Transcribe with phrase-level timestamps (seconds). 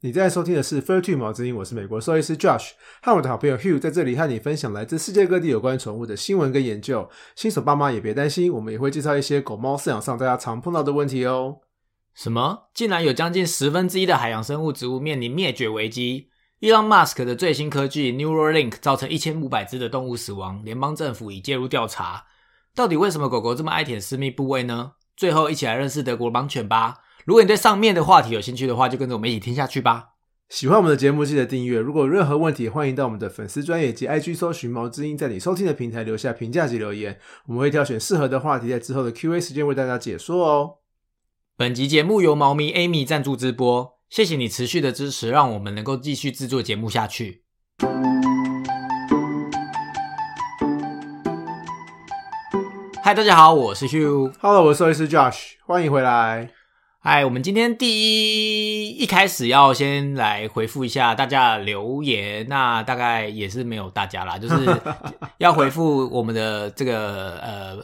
[0.00, 2.70] 你正在收听的是《Fur Two 毛之音》，我是美国兽医师 Josh，
[3.02, 7.10] 和我的好朋友 Hugh 在这里和你分享来自世界各地有关宠物的新闻跟研究。
[7.34, 11.56] 新手爸妈也别担心，我们也会介绍一些狗猫饲养上大家常碰到的问题哦。
[12.14, 12.68] 什么？
[12.72, 16.28] 竟然有将近十分之一的海洋生物植物面临灭绝危机
[16.60, 22.26] ？Elon Musk 的最新科技 Neuralink 造成一千五百只的动物死亡，联邦政府已介入调查。
[22.72, 24.92] 到底为什么狗狗这么爱舔私密部位呢？
[25.16, 26.98] 最后，一起来认识德国狼犬吧。
[27.28, 30.12] 如果你对上面的话题有兴趣的话，就跟着我们一起听下去吧。
[30.48, 31.78] 喜欢我们的节目，记得订阅。
[31.78, 40.76] 如果有任何问题，欢迎到我们的粉丝专业及 IG 搜寻“毛之音”，在你收听的平台留下评价及留言，我们会挑选适合的话题，在之后的 Q&A 时间为大家解说哦。
[41.54, 47.42] 本集节目由猫咪 Amy 赞助直播，谢谢你持续的支持，让我们能够继续制作节目下去。
[53.02, 54.32] 嗨，大家好，我是 Hugh。
[54.40, 56.57] Hello，我是兽医师 Josh，欢迎回来。
[57.10, 64.78] 嗨，我们今天第一一开始要先来回复一下大家的留言，那大概也是没有大家啦，就是
[65.38, 67.78] 要回复我们的这个呃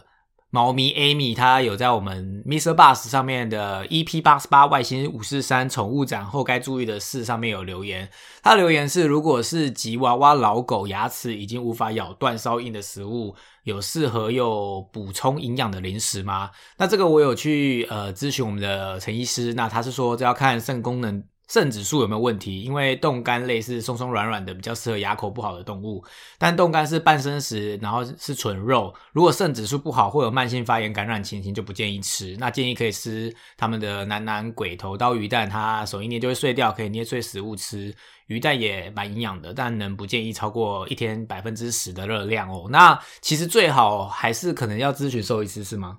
[0.55, 2.77] 猫咪 Amy，她有在我们 Mr.
[2.77, 8.09] Bus 上面的 EP 八十八外星五四三宠物展后该注意的事上面有留言，
[8.41, 13.35] 他留言是如果是吉娃娃老狗牙齿已经无法咬断稍硬的食物。
[13.65, 16.51] 有适合又补充营养的零食吗？
[16.77, 26.03] 那这个我有去呃咨询我们的陈医师，那他是说这要看肾功能、肾指数有没有问题，因为冻干类是松松软软的，比较适合牙口不好的动物，
[26.39, 37.95] 但冻干是半生食，然后是纯肉，如果肾指数不好或有慢性发炎感染情形就不建议吃，那建议可以吃他们的南南鬼头刀鱼蛋，它手一捏就会碎掉，可以捏碎食物吃。
[38.29, 42.67] 鱼蛋也蛮营养的，但能不建议超过一天百分之十的热量哦。
[42.71, 45.99] 那其实最好还是可能要咨询兽医师是吗？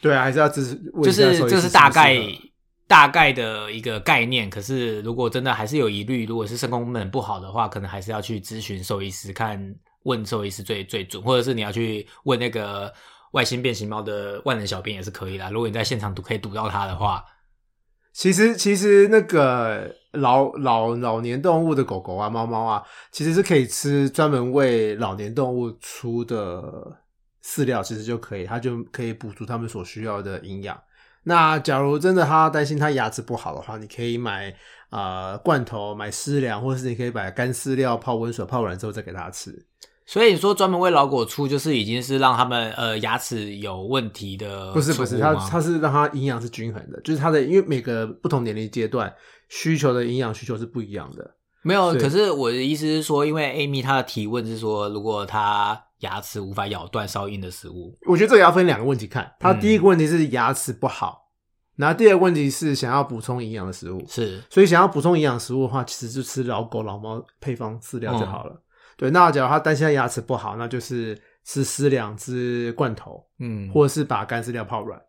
[0.00, 2.14] 对啊，还是要咨询，就是就是大概
[2.86, 4.48] 大概的一个概念。
[4.48, 12.92] 可是如果真的还是有疑虑，如果是肾功能不好的话，可能还是要去咨询兽医师，看问兽医师最最准，或者是你要去问那个
[13.32, 15.50] 外星变形猫的万能小编也是可以的。
[15.50, 17.24] 如果你在现场堵可以堵到它的话。
[18.18, 22.82] 其实，其实那个老老老年动物的狗狗啊、猫猫啊，
[23.12, 26.62] 其实是可以吃专门为老年动物出的
[27.44, 30.80] 饲料，其实就可以，它就可以补足它们所需要的营养。
[31.28, 34.54] 那假如真的他担心他牙齿不好的话，你可以买
[34.90, 39.66] 呃罐头、买湿粮，或者是你可以把干饲料泡温水泡软之后再给它吃。
[40.06, 49.12] 所以你说专门为老狗出，就是已经是让他们呃牙齿有问题的，不是不是，它它是让它营养是均衡的，就是它的因为每个不同年龄阶段
[49.48, 51.28] 需求的营养需求是不一样的。
[51.62, 59.34] 没有，可是我的意思是说，因为 Amy 她的提问是说，如果她牙齿无法咬断稍硬的食物，我觉得这个要分两个问题看。
[59.40, 61.30] 它第一个问题是牙齿不好，
[61.76, 64.04] 然后第二个问题是想要补充营养的食物。
[64.06, 68.62] 是，所以想要补充营养食物的话，其实就吃老狗老猫配方饲料就好了。
[68.96, 75.00] 对，那假如他担心他牙齿不好，那就是吃湿粮、吃罐头，嗯，或者是把干饲料泡软。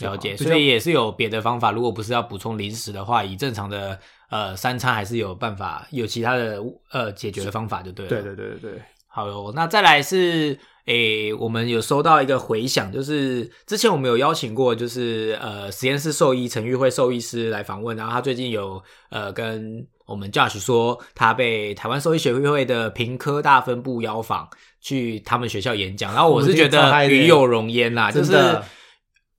[0.00, 1.70] 了解，所以也是有别的方法。
[1.70, 3.96] 如果不是要补充零食的话，以正常的
[4.28, 6.60] 呃三餐还是有办法，有其他的
[6.90, 8.10] 呃解决的方法就对了。
[8.10, 8.82] 对对对对对。
[9.14, 24.48] 好哟，那再来是诶，我们有收到一个回响，就是之前我们有邀请过，就是呃实验室兽医陈玉慧兽医师来访问，然后他最近有呃跟我们 Josh 说，他被台湾兽医学会的平科大分部邀访
[24.80, 28.32] 去他们学校演讲，然后我是觉得与有荣焉啦，就是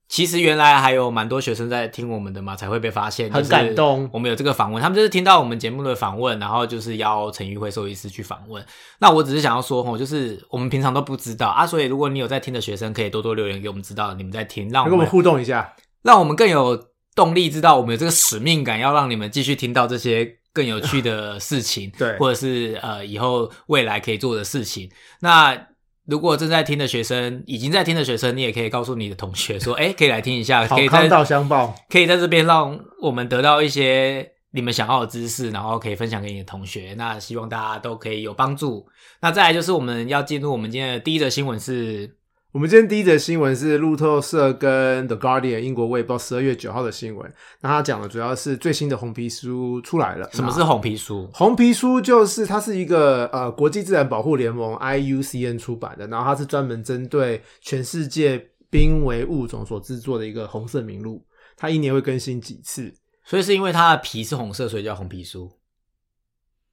[0.08, 4.08] 其实原来还有蛮多学生在听我们的嘛，才会被发现，很感动。
[4.14, 8.64] 我们有这个访问，他们就是听到我们节目的访问，然后就是邀陈玉慧兽医师去访问。
[9.00, 15.74] 那我只是想要说吼，就是我们平常都不知道啊，所以如果你有在听的学生，可以多多留言给我们知道你们在听，让我们互动一下，
[16.04, 16.80] 让我们更有
[17.16, 24.90] 动力，知道我们有这个使命感，要让你们继续听到这些更有趣的事情， 对，或者是呃以后未来可以做的事情。
[25.22, 25.68] 那
[26.06, 36.94] 如果正在听的学生，已经在听的学生，你也可以告诉你的同学说， 哎，可以来听一下，可以看到相报，可以在这边让我们得到一些你们想要的知识，然后可以分享给你的同学。
[36.98, 38.88] 那希望大家都可以有帮助。
[39.22, 42.16] 那再来就是我们要进入我们今天的第一则新闻是。
[42.56, 47.30] 我们今天第一则新闻是路透社跟 The Guardian 英国卫报十二月九号的新闻。
[47.60, 50.30] 那他讲的主要是最新的红皮书出来了。
[50.32, 51.30] 什么是红皮书？
[51.34, 61.26] 红皮书就是它是一个呃国际自然保护联盟 IUCN 出版的，然后它是专门针对全世界濒危物种所制作的一个红色名录。
[61.58, 62.94] 它一年会更新几次，
[63.26, 65.52] 所以是因为它的皮是红色，所以叫红皮书。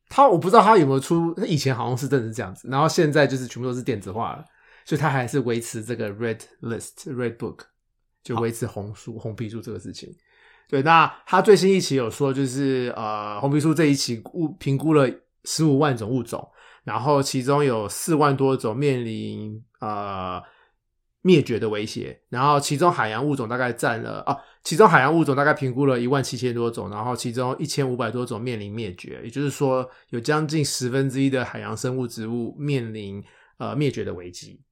[0.09, 4.45] 它我不知道它有没有出，以前好像是真的是这样子，然后现在就是全部都是电子化了。
[4.85, 7.59] 所以它还是维持这个 red list red book，
[8.23, 10.15] 就维持红书红皮书这个事情。
[10.69, 15.07] 对，那他最新一期有说，就是呃，红皮书这一期物评估了
[15.45, 16.49] 十五万种物种，
[16.85, 20.43] 然后其中有四万多种面临呃
[21.21, 33.23] 灭绝的威胁，然后其中海洋物种大概占了啊，其中海洋物种大概评估了一万七千多种，然后其中一千五百多种面临灭绝，也就是说有将近十分之一的海洋生物植物面临
[33.59, 34.63] 呃灭绝的危机。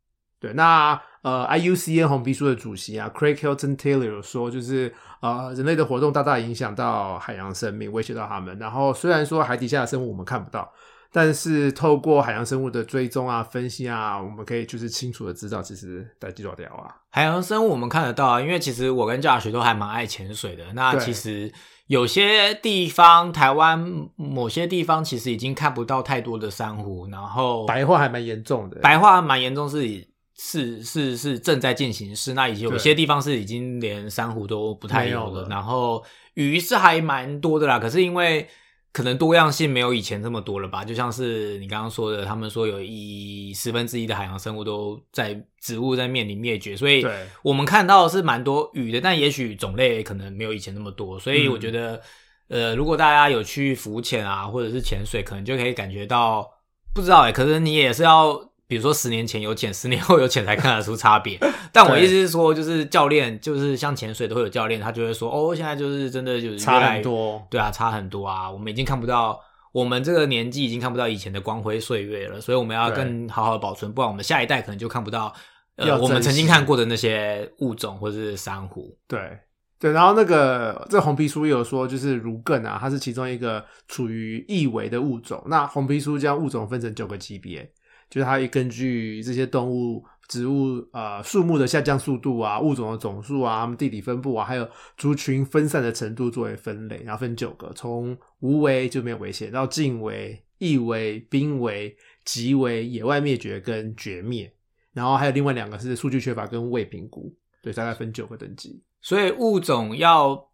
[0.41, 4.91] 对，那呃，IUCN 红皮书的主席啊，Craig Hilton Taylor 有说，就是
[5.21, 8.59] 呃，人类的活动大大影响到海洋生命，威胁到他们。
[8.59, 10.73] 然后虽然说海底下的生物我们看不到，
[11.13, 16.89] 但是透过海洋生物的追踪啊、分析啊，我们可以就是清楚的知道，其实在几多条啊。
[17.11, 20.65] 海洋生物我们看得到啊，因为其实我跟教学都还蛮爱潜水的。
[20.73, 21.53] 那其实
[21.89, 30.09] 有些地方，台湾某些地方其实已经看不到太多的珊瑚，然后白化还蛮严重的，白化蛮严重是。
[30.43, 36.03] 是是是正在进行式，那以及有些地方是已经连珊瑚都不太有了，然后
[36.33, 38.49] 鱼是还蛮多的啦，可是因为
[38.91, 47.05] 可能多样性没有以前这么多了吧，就像是你刚刚说的，他们说有一十分之一的海洋生物都在植物在面临灭绝，所以
[47.43, 52.01] 我们看到的是蛮多鱼的，但也许种类可能没有以前那么多，所以嗯我觉得，
[52.49, 56.51] 呃，如果大家有去浮潜啊，或者是潜水，可能就可以感觉到，
[56.95, 58.50] 不知道哎、可是你也是要。
[58.71, 61.37] 比如说十年前有潜，十年后有潜才看得出差别。
[61.73, 67.45] 但我意思是说，就是教练，就是像潜水都会有教练，他就会说，哦，现在就是真的就是差很多。
[67.51, 68.49] 对啊，差很多啊！
[68.49, 69.41] 我们已经看不到，
[69.73, 75.35] 我们这个年纪已经看不到以前的光辉岁月了，所以我们要更好好的保存，不然我们下一代可能就看不到，
[75.75, 78.97] 呃，我们曾经看过的那些物种或者是珊瑚。
[79.09, 79.37] 对
[79.81, 85.43] 对，然后那个这红皮书也有说，就是如艮啊，它是其中一个处于易危的物种。
[85.47, 87.69] 那红皮书将物种分成九个级别，
[88.11, 104.53] 就是它也根据这些动物、植物呃树木的下降速度啊、物种的总数啊、它们地理分布啊，还有族群分散的程度作为分类，然后分九个，从无危就没有危险到近危、易危、濒危、极危、野外灭绝跟绝灭。
[104.93, 107.33] 然后还有另外两个是数据缺乏跟未评估，
[107.63, 108.83] 对，大概分九个等级。
[109.01, 110.49] 所以物种要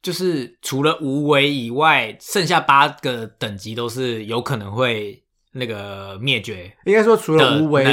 [0.00, 5.20] 就是除了无为以外，剩下八个等级都是有可能会
[5.56, 6.72] 那个灭绝。
[6.84, 7.84] 应该说除了无为，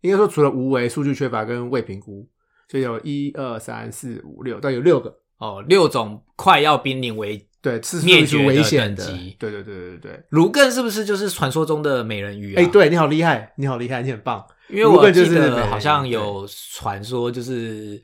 [0.00, 2.26] 应该说除了无为、数据缺乏跟未评估，
[2.68, 10.22] 所以有一二三四五六，但有六个，哦，六种快要濒临为对，是灭绝危险的等级，对对对对对。
[10.30, 12.62] 卢更是不是就是传说中的美人鱼啊？
[12.62, 14.44] 哎、对你好厉害，你好厉害，你很棒。
[14.68, 18.00] 因为我就记得好像有传说，就是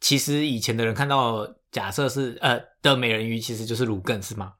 [0.00, 4.52] 其实以前的人看到假设是呃的美人鱼，其实就是卢更，是吗？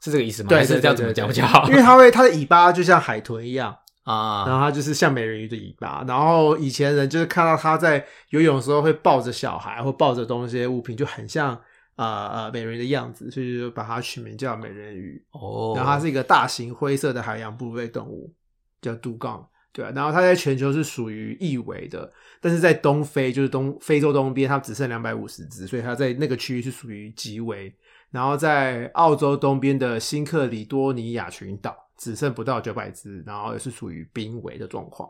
[0.00, 0.48] 是这个意思吗？
[0.48, 1.66] 对，是对这样怎么讲比较好？
[1.70, 6.04] 因为它会它的尾巴就像海豚一样啊，然啊，后它就是像美人鱼的尾巴。
[6.06, 11.58] 然后以前人就是看到它在游泳的时候会抱着小孩或抱着东西物品，就很像
[11.96, 15.22] 呃呃美人鱼的样子，所以就把它取名叫美人鱼。
[15.32, 18.32] 哦，然后它是一个大型灰色的海洋哺乳类动物，
[18.80, 19.46] 叫杜杠。
[19.70, 22.10] 对啊，然后它在全球是属于易危的，
[22.40, 27.72] 但是在东非，就是东非洲东边，它只剩两百五十只，所以它在那个区域是属于极危。
[28.10, 35.08] 然后在澳洲东边的新克里多尼亚群岛，只剩不到九百只，然后也是属于濒危的状况。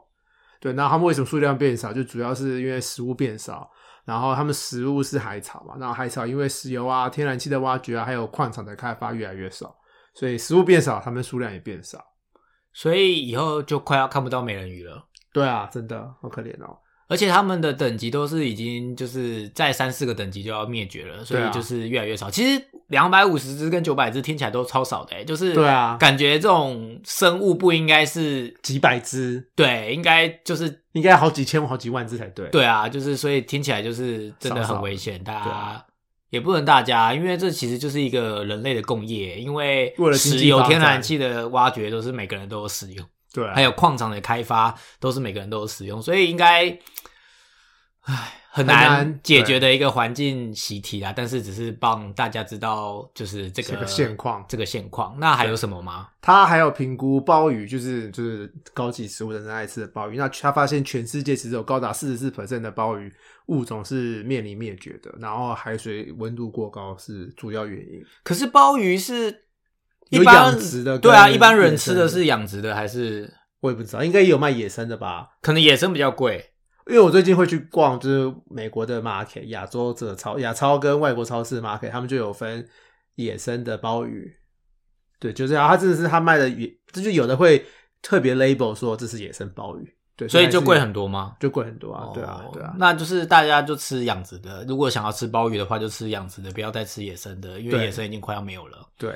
[0.60, 1.92] 对，那他们为什么数量变少？
[1.92, 3.70] 就主要是因为食物变少，
[4.04, 9.76] 然后他们食物是海草嘛，然后海草因为石油啊、天然气的挖掘啊，还有矿场的开发越来越少，
[10.14, 12.04] 所以食物变少，它们数量也变少。
[12.72, 15.06] 所以以后就快要看不到美人鱼了。
[15.32, 16.76] 对啊，真的好可怜哦。
[17.08, 22.30] 而且他们的等级都是已经就是在三四个等级就要灭绝了，所以就是越来越少。
[22.30, 32.46] 其实两百五十只跟九百只听起来都超少的、欸，就是对啊感觉这种生物不应该是几百只，对，应该就是应该好几千、好几万只才对。
[32.50, 35.84] 对啊，就是所以听起来就是真的很危险，大家
[36.30, 46.78] 也不能大家，因为这其实就是一个人类的共业，因为石油、天然气的挖掘都是每个人都有使用，对啊，还有矿场的开发都是每个人都有使用，所以应该，
[48.08, 51.12] 唉，很很难难解决的一个环境习题啦。
[51.14, 55.14] 但是只是帮大家知道，就是这个这个现况这个现况。
[55.20, 56.08] 那还有什么吗？
[56.22, 60.16] 他还有评估鲍鱼，就是就是高级食物人人爱吃的鲍鱼。
[60.16, 63.12] 那他发现全世界其实有高达四十四 percent 的鲍鱼
[63.48, 68.02] 物种是面临灭绝的，然后海水温度过高是主要原因。
[68.24, 69.30] 可是鲍鱼是
[70.08, 75.28] 一有般养殖的对啊，一般人吃的是养殖的还是我也不知道，应该也有卖野生的吧？
[75.42, 76.52] 可能野生比较贵？
[76.88, 82.66] 因为我最近会去逛，就是美国的 market、亚洲的超、亚超跟外国超市 market，他们就有分
[83.16, 84.34] 野生的鲍鱼。
[85.20, 87.62] 对，就这样，他真的是他卖的野，就是有的会
[88.00, 89.94] 特别 label 说这是野生鲍鱼。
[90.16, 91.36] 对，所以就贵很多吗？
[91.38, 94.64] 就贵很多啊，对啊哦对啊，那就是大家就吃养殖的。
[94.64, 98.78] 如果想要吃鲍鱼的话，就吃养殖的，不要再吃野生的，因为野生已经快要没有了。
[98.96, 99.14] 对。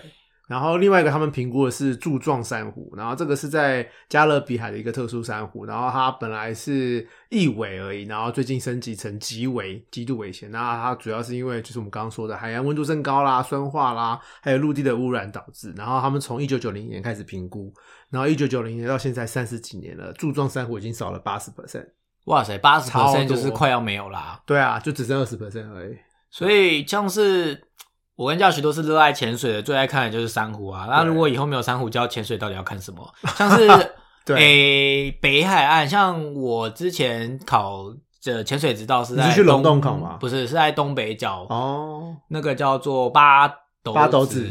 [0.49, 10.50] 然后另外一个他们评估的是柱状珊瑚，然后这个是在加勒比海的一个特殊珊瑚，然后它本来是一危而已，然后最近升级成极危，极度危险。
[10.50, 15.72] 那它主要是因为就是我们刚刚说的海洋温度升高啦、酸化啦，还有陆地的污染导致。
[15.76, 17.72] 然后他们从一九九零年开始评估，
[18.11, 21.87] 然后一九九零年到现在三十几年了，柱状珊瑚已经少了八十 percent。
[22.26, 24.42] 哇塞，八十超 percent 就是快要没有啦。
[24.44, 25.96] 对啊，就只剩二十 percent 而已。
[26.30, 27.62] 所以像是
[28.22, 30.86] 我跟教许都是热爱潜水的，最爱看的就是珊瑚啊。
[30.88, 33.12] 那对如果以后没有珊瑚礁，潜水到底要看什么？
[33.36, 33.66] 像是
[34.24, 37.92] 对诶、北海岸，像我之前考
[38.24, 43.48] 的潜水执照是在你是去龙洞考吗不是，是在东北角哦那个叫做八
[43.82, 44.48] 斗八斗子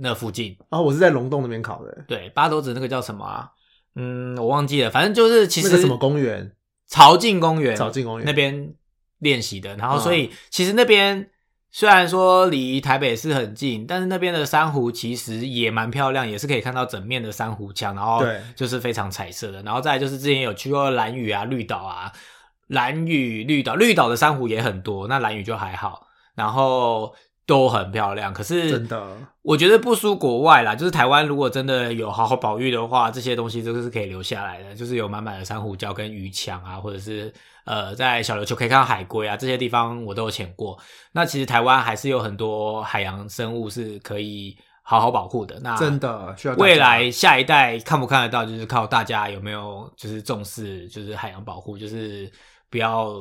[0.00, 0.54] 那附近。
[0.68, 3.48] 哦，我是在龙洞那边考的，对，八斗子那个叫什么啊？
[3.94, 6.52] 嗯，我忘记了，反正就是其实那个什么公园，
[6.86, 8.74] 朝境公园，朝境公园那边
[9.20, 9.74] 练习的。
[9.76, 11.30] 然后，嗯所以其实那边
[11.76, 19.62] 虽然说离台北市很近，但是那边的珊瑚其实也蛮漂亮，也是可以看到整面的珊瑚墙，然后就是非常彩色的。
[19.62, 22.10] 然后再来就是之前有去过蓝屿啊、绿岛啊，
[22.68, 27.14] 蓝屿、绿岛，绿岛的珊瑚也很多，那蓝屿就还好，然后
[27.46, 28.34] 都很漂亮。
[28.34, 29.06] 可是真的
[29.42, 37.32] 我觉得不输国外啦，就是台湾如果真的有好好保育的话，这些东西都是可以留下来的，就是有满满的珊瑚礁跟鱼墙啊，或者是
[37.64, 40.76] 呃在小琉球可以看到海龟啊，这些地方我都有潜过。
[41.12, 45.60] 那其实台湾还是有很多海洋生物是可以好好保护的。
[45.60, 52.28] 那真的需要未来下一代看不看得到，就是靠大家有没有就是重视，就是海洋保护，就是
[52.68, 53.12] 不要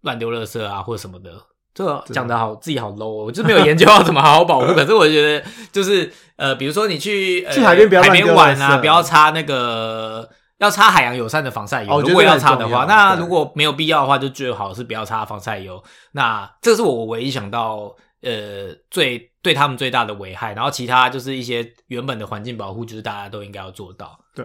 [0.00, 1.40] 乱丢垃圾啊或者什么的。
[1.78, 4.66] 这个讲的好，自己好 low，哦我就没有研究要怎么好好保护。
[4.74, 10.28] 可是我觉得就是呃，比如说你去、呃、去海边不要海边玩啊，不要擦那个。
[10.58, 15.80] 要擦海洋友善的防晒油，如果要擦的话，那如果没有必要的话，就最好是不要擦防晒油。
[16.10, 20.54] 那这是我唯一想到，呃，最对他们最大的危害。
[20.54, 24.18] 然后其他就是一些原本的环境保护，就是大家都应该要做到。
[24.34, 24.44] 对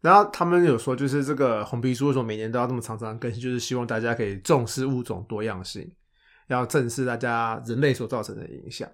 [0.00, 5.86] 然后他们有说，就是这个红皮书为什么每年都要这么常常更新，就是希望大家可以重视物种多样性，
[6.48, 8.88] 要正视大家人类所造成的影响。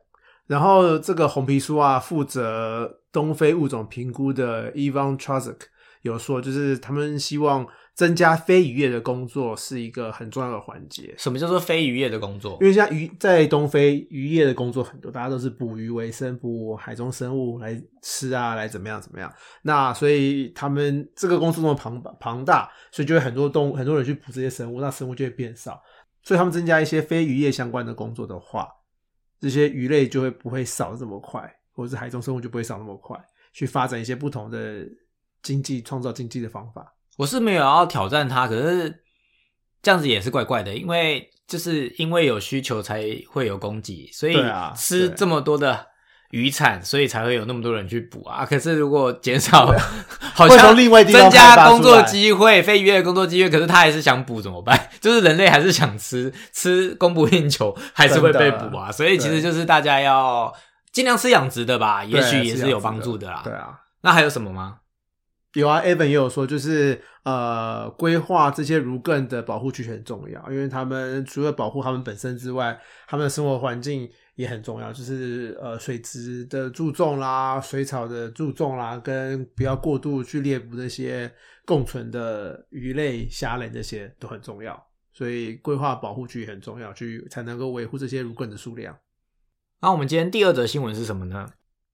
[0.47, 5.67] 然后这个红皮书啊，负责东非物种评估的 Ivan t r a z k
[6.03, 11.15] 有说，就是他们希望增加非渔业的工作是一个很重要的环节。
[11.17, 12.67] 什么叫做非渔业的工作因？
[12.67, 19.33] 为像鱼在东非渔业的工作很多，大家都是捕鱼为生，捕海中生物来吃啊，来怎么样怎么样。
[19.63, 25.81] 那所以他们这个工作那么庞庞大，所以就会很多动物很多人去捕这些生物，那生物就会变少。
[26.23, 28.69] 所以他们增加一些非渔业相关的工作的话，
[29.41, 33.19] 这些鱼类就会不会少这么快，或者是海中生物就不会少那么快，
[33.53, 34.87] 去发展一些不同的
[35.43, 36.95] 经济创造经济的方法。
[37.17, 39.03] 我是没有要挑战它，可是
[39.83, 44.37] 这样子也是怪怪的，因为就是因为有需求才会有供给，所以
[44.77, 45.89] 吃这么多的
[46.33, 48.45] 渔产，所以才会有那么多人去捕啊。
[48.45, 49.67] 可是如果减少，
[50.35, 54.89] 好像从另外地方增加工作来机会，非渔业的工作机会，可是他还是想捕怎么办？
[55.01, 58.91] 就是人类还是想吃，吃供不应求，还是会被捕啊。
[58.91, 60.53] 所以其实就是大家要
[60.91, 63.43] 尽量吃养殖的吧，也许也是有帮助的啦。
[63.45, 64.79] 对啊，那还有什么吗？
[65.53, 81.33] 有啊，Evan 也有说，就是呃，规划这些儒艮的保护区很重要，因为他们除了保护他们本身之外，他们的生活环境也很重要，就是呃水质的注重啦，水草的注重啦，跟不要过度去猎捕那些
[81.67, 88.99] 共存的鱼类、虾类这些都很重要，所以规划保护区也很重要，去才能够维护这些芦根的数量。
[89.81, 91.53] 那我们今天第二则新闻是什么呢？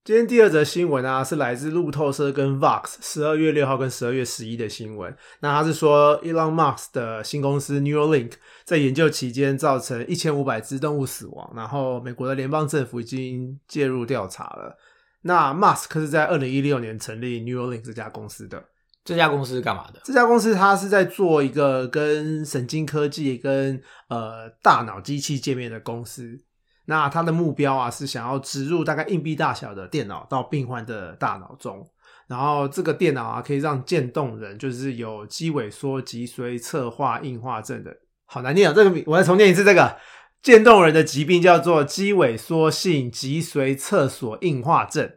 [0.09, 5.15] 今天第二则新闻啊，是来自路透社跟 Vox 十二月六号跟十二月十一的新闻。
[5.41, 8.31] 那他是说，Elon Musk 的新公司 Neuralink
[8.63, 14.75] 在研究期间造成一千五百只动物死亡，然后美国的联邦政府已经介入调查了。
[15.21, 18.65] 那 Musk 是在二零一六年成立 Neuralink 这家公司的。
[19.05, 20.01] 这家公司是干嘛的？
[20.03, 26.41] 这家公司它是在做一个跟神经科技跟呃大脑机器界面的公司。
[26.89, 31.87] 那他的目标啊是想要植入大概硬币大小的电脑到病患的大脑中，
[32.27, 38.73] 然后这个电脑啊可以让渐冻人，就是有肌萎缩、脊髓侧化硬化症的，好难念啊！
[38.75, 39.97] 这个我再重念一次，这个
[40.41, 45.11] 渐冻人的疾病叫做肌萎缩性脊髓侧索硬化症。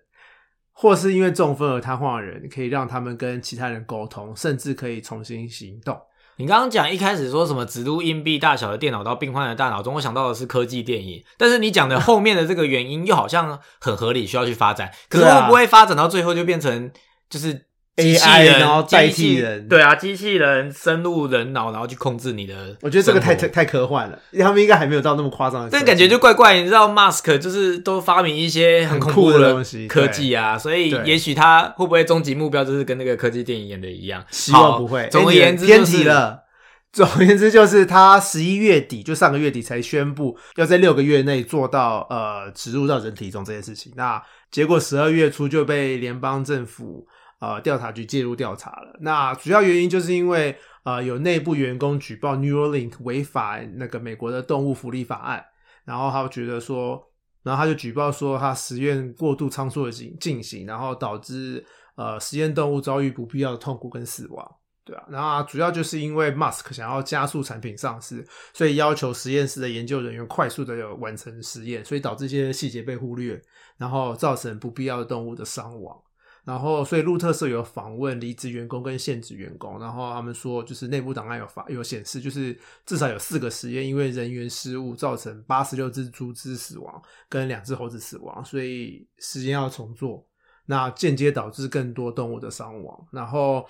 [0.74, 5.96] 或是因为中风而瘫痪的人，可以让他们跟其他人沟通，甚至可以重新行动。
[6.36, 14.90] 你刚刚讲一开始说什么植入硬币大小的电脑到病患的大脑中，我想到的是科技电影，但是你讲的后面的这个原因又好像很合理，需要去发展。
[15.08, 16.90] 可是会不会发展到最后就变成
[17.28, 22.74] 就是 AI 人然后代替人对啊，机器人深入人脑，然后去控制你的。
[22.80, 23.48] 我觉得这个太太。
[23.48, 25.68] 太科幻了，他们应该还没有到那么夸张的。
[25.70, 34.24] 但感觉就怪怪，你知道，Mask 就是都发明一些很恐怖的东西科技啊，所以也许他会不会终极目标就是跟那个科技电影演的一样？
[34.30, 35.06] 希望不会。
[35.10, 36.04] 总而哎言之，你偏题。
[36.04, 36.44] 了。
[36.92, 43.92] 总而言之，就是他十一月底，就上个月底才宣布要在六个月内做到呃植入到人体中这件事情。
[43.96, 47.06] 那结果十二月初就被联邦政府
[47.42, 48.96] 呃调查局介入调查了。
[49.00, 55.44] 那主要原因就是因为呃有内部员工举报 Neuralink 违反那个美国的动物福利法案，
[55.84, 57.02] 然后他觉得说，
[57.42, 64.56] 然后他就举报说他实验过度仓促的进进行，然后导致呃实验动物遭遇不必要的痛苦跟死亡。
[64.84, 73.40] 对啊，然后主要就是因为 Musk 想要加速产品上市，所以要求实验室的研究人员快速的完成实验，所以导致一些细节被忽略，
[73.78, 75.96] 然后造成不必要的动物的伤亡。
[76.44, 90.26] 然后，所以路透社有访问离职员工跟现职员工，然后他们说，就是内部档案有发有显示，就是至少有四个实验因为人员失误造成八十六只猪只死亡，跟两只猴子死亡，所以实验要重做，
[90.66, 93.06] 那间接导致更多动物的伤亡。
[93.12, 93.64] 然后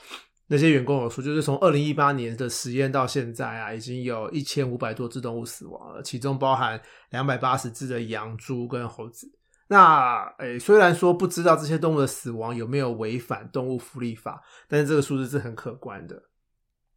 [0.46, 9.30] 那些员工有说，就是从二零一八年的实验到现在啊，已经有一千五百多只动物死亡了，其中包含两百八十只的羊、猪跟猴子。
[9.72, 16.22] 那诶，虽然说不知道这些动物的死亡有没有违反动物福利法，但是这个数字是很可观的。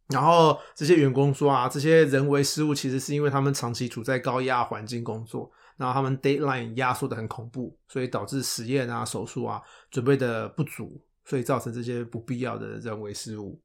[0.08, 13.58] 然后这些员工说啊，这些人为失误其实是因为他们长期处在高压环境工作，然后他们 deadline 压缩的很恐怖，所以导致实验啊、手术啊准备的不足，所以造成这些不必要的人为失误。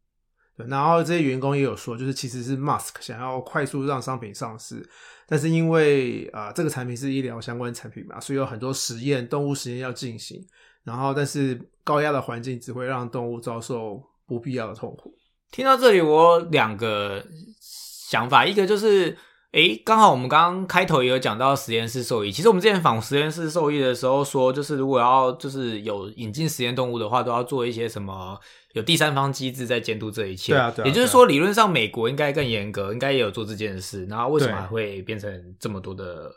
[0.55, 4.88] 然后这些员工也有说，就是其实是 Musk 想要快速让商品上市，
[5.25, 10.46] 但是因为啊、呃这个产品是医疗相关产品嘛，所以有很多实验，动物实验要进行，
[10.84, 15.17] 然后但是高压的环境只会让动物遭受不必要的痛苦。
[15.51, 17.25] 听到这里，我两个
[17.60, 19.17] 想法，一个就是，
[19.51, 22.31] 诶，刚好我们刚刚开头也有讲到实验室兽医。
[22.31, 28.39] 其实我们之前访实验室兽医的时候说，就是如果要就是有引进实验动物的话，都要做一些什么
[28.72, 30.53] 有第三方机制在监督这一切。
[30.53, 34.06] 对啊对啊也就是说，理论上美国应该更严格，应该也有做这件事。
[34.06, 36.32] 然后为什么还会变成这么多的？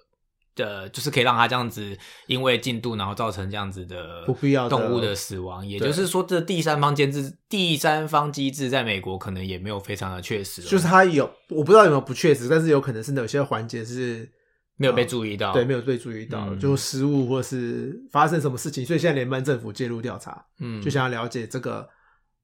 [0.57, 5.67] 呃，就是可以让它这样子，因为进度，然后造成这样子的不必要的动物的死亡。
[5.67, 14.31] 也就是说，这第三方监制、第三方机制在美国可能也没有非常的确实哦，就是它有，我不知道有没有不确实，但是有可能是有些环节是
[14.77, 15.53] 没有被注意到。
[15.53, 21.89] 对没有被注意到，嗯就失误或是发生什么事情，所以现在联邦政府介入调查，嗯，就想要了解这个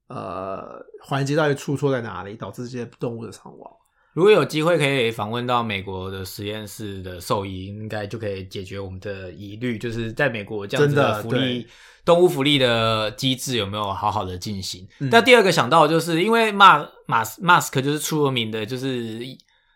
[0.09, 3.71] 呃环节到底出错在哪里，导致这些动物的伤亡。
[4.13, 11.67] 如果有机会可以访问到美国的实验室的兽医，应该就可以解决我们的疑虑，就是在美国这样子的福利对
[12.05, 14.87] 动物福利的机制有没有好好的进行？
[14.99, 19.21] 嗯那第二个想到就是因为马马马斯克就是出了名的，就是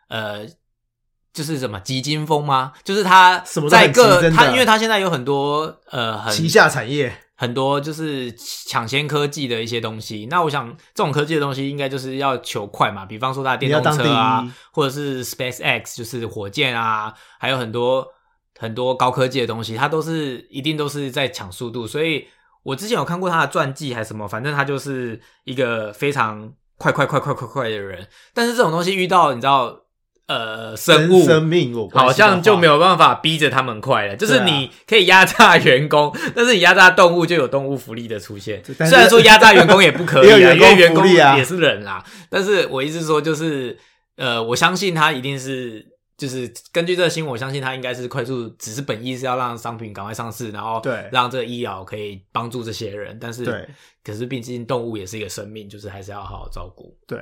[0.08, 0.46] 呃。
[1.34, 2.72] 就是什么基金风吗？
[2.84, 10.26] 就是他什么在各他，因为他现在有很多呃很旗下产业，很多就是抢先科技的一些东西。
[10.30, 18.06] 那我想，这种科技的东西应该就是要求快嘛，比方说它的电动车啊或者是 SpaceX 就是火箭啊，还有很多
[18.58, 21.86] 很多高科技的东西，它都是一定都是在抢速度。
[21.86, 22.26] 所以
[22.62, 28.08] 我之前有看过他的传记还是什么，反正他就是一个非常快快快快快快的人。
[28.32, 29.83] 但是这种东西遇到你知道，
[30.26, 38.62] 呃，生物生命好像就没有办法逼着他们快了，就是你可以压榨员工， 但是你压榨动物就有动物福利的出现。
[38.64, 42.04] 虽然说压榨员工也不可以啊， 因为员工也是人啦。
[42.30, 43.78] 但是我意思说，就是
[44.16, 45.92] 呃，我相信他一定是。
[46.16, 53.18] 就是根据这个新闻，我相信他应该是快速，只是本意是要让商品赶快上市，然后对让这个医疗可以帮助这些人。
[53.20, 53.68] 但是，对
[54.04, 56.96] 可是毕竟动物也是一个生命，就是还是要好好照顾。
[57.08, 57.18] 对。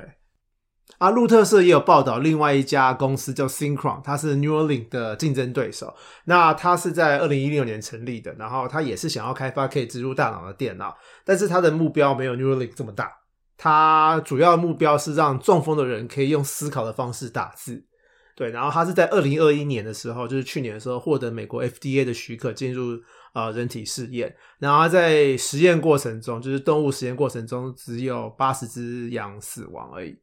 [0.99, 5.93] 啊，路透社也有报道，另外一家公司叫 Synchron，它是 Neuralink 的竞争对手。
[6.25, 13.11] 那它是在二零一六年成立的，然后它也是想要开发可以植入大脑的电脑，但是它的目标没有 Neuralink 这么大。
[13.57, 17.85] 它主要目标是让中风的人可以用思考的方式打字。
[18.35, 22.99] 对，然后它是在二零二一年的时候，就是去年的时候获得美国 FDA 的许可进入
[23.33, 30.17] 呃人体试验，然后在实验过程中，就是动物实验过程中只有八十只羊死亡而已。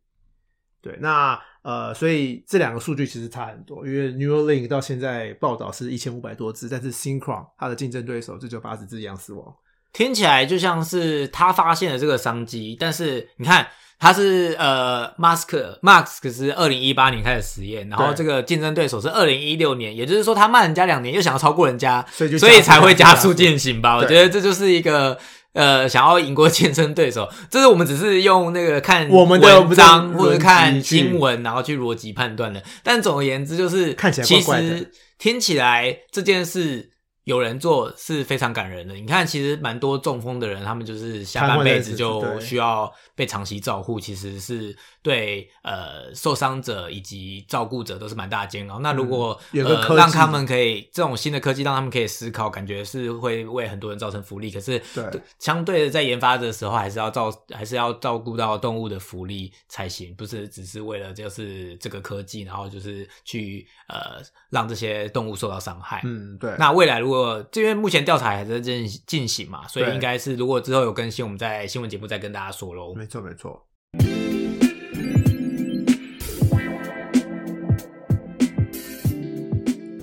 [0.83, 9.55] 对，那呃，所以这两个数据其实差很多，因为 Neuralink 到现在报道是一千五百多只，但是 Synchron 它的竞争对手就只有八十只羊死亡。
[9.92, 13.66] 听起来就像是他发现了这个商机，但是你看
[13.98, 23.96] 他是呃，Mask Mask 是二零一八年开始实验，然后这个竞争对手是二零一六年，也就是说他慢人家两年，又想要超过人家，所以就所以才会加速速进行吧。
[23.96, 25.18] 我觉得这就是一个。
[25.53, 32.62] 呃，想要赢过竞争对手，这是我们只是用那个看我们的文章或者看新闻，然后去逻辑判断的。
[32.85, 36.89] 但总而言之，就是看起来其怪怪的实听起来这件事
[37.31, 38.93] 有人做是非常感人的。
[38.95, 48.79] 你看，其实蛮多中风的人，他们就是下半辈子就需要被长期照护，其实是对呃受伤者以及照顾者都是蛮大的煎熬。
[48.81, 54.51] 那如果、有个科技让他们可以这种新的科技让他们可以思考，感觉是会为很多人造成福利。
[54.51, 55.05] 可是对
[55.39, 66.01] 相对的在研发的时候，还是要照还是要照顾到动物的福利才行，不是只是为了就是这个科技，然后就是去呃让这些动物受到伤害。
[66.05, 72.95] 嗯，对，那未来如果这边目前调查还在进进行嘛，所以对应该是如果之后有更新，我们在新闻节目再跟大家说喽。
[72.95, 73.67] 没错没错。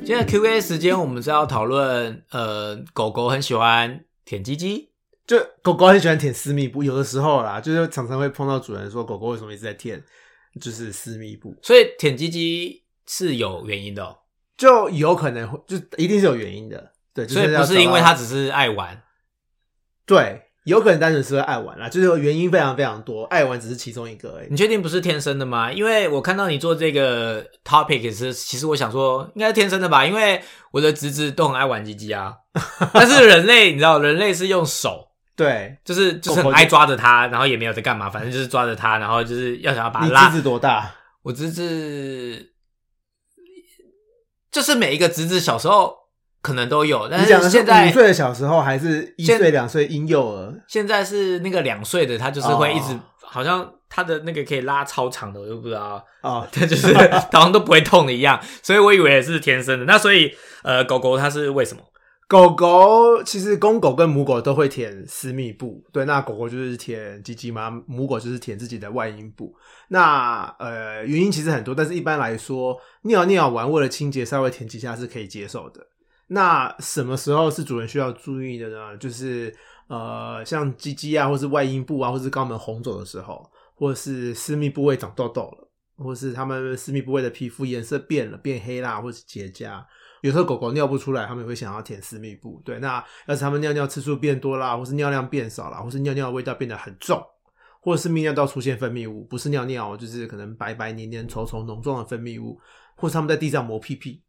[0.07, 4.89] 现在 Q&A 时间，我们是要讨论呃，狗狗很喜欢舔鸡鸡，
[5.25, 10.01] 就狗狗很喜欢舔私密部，有的时候啦，就是常常会碰到主人说狗狗为什么一直在舔，
[10.61, 14.17] 就是私密部，所以舔鸡鸡是有原因的、哦，
[14.55, 19.03] 就有可能会就一定是有原因的，对，就所以不是因为它只是爱玩。
[20.05, 24.57] 对，有可能单纯是会爱玩啦，就是原因非常非常多，爱玩只是其中一个而已你。
[24.57, 25.71] 确定不是天生的吗？
[25.71, 32.35] 因为我看到你做这个 topic 也是，其实我想说应该是天生的吧，因为我的侄子都很爱玩鸡鸡啊。
[32.91, 40.37] 但是人类，你知道，人类是用手，对，就是就是爱抓着它，然后也没有在干嘛，反正就是抓着它，然后就是要想要把它拉你侄。
[40.37, 40.93] 子多大？
[41.23, 42.51] 我侄子
[44.51, 45.95] 就是每一个侄子小时候
[46.41, 50.53] 可能都有，但是现在五岁的小时候，还是一岁两岁婴幼儿？
[50.67, 56.01] 现在是那个两岁的，他就是会一直、哦好像他的那个可以拉超长的，我就不知道。
[56.21, 59.83] 哦，它 就是好像都不会痛的一样，所以我以为也是天生的。
[59.85, 60.31] 那所以
[60.63, 61.83] 呃，狗狗它是为什么？
[62.29, 69.53] 狗狗其实公狗跟母狗都会舔私密部，对，那狗狗就是舔鸡鸡嘛，母狗就是舔自己的外阴部。
[69.89, 75.85] 那呃，原因其实很多，但是一般来说，尿尿完为了清洁稍微舔几下是可以接受的。
[76.27, 78.97] 那什么时候是主人需要注意的呢？
[78.97, 79.55] 就是
[79.87, 85.67] 呃，像鸡鸡啊，或是外阴部啊，或是肛门红肿的时候，或是私密部位长痘痘了，
[86.03, 89.81] 或是它们私密部位的皮肤颜色变了，变黑啦，或是结痂。
[90.21, 92.61] 有时候狗狗尿不出来，它们也会想要舔私密部。
[92.65, 97.23] 对，那要是它们尿尿次数变多啦，或是尿量变少啦，或是尿尿的味道变得很重，
[97.79, 102.59] 或是泌尿道出现分泌物，不是尿尿，就是可能白白黏黏稠稠浓重的分泌物，
[102.95, 104.21] 或是它们在地上磨屁屁。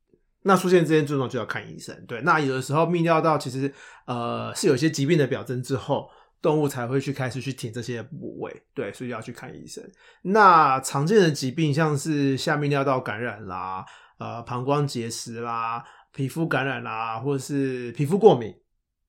[0.49, 1.95] 那出现这些症状就要看医生。
[2.07, 3.71] 对，那有的时候泌尿道其实
[4.07, 6.09] 呃是有一些疾病的表征之后，
[6.41, 8.63] 动物才会去开始去舔这些部位。
[8.73, 9.85] 对，所以要去看医生。
[10.23, 13.85] 那常见的疾病像是下泌尿道感染啦，
[14.19, 18.55] 呃，膀胱结石啦，皮肤感染啦，或者是皮肤过敏，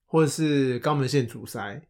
[0.06, 1.82] 或者是肛门腺阻塞，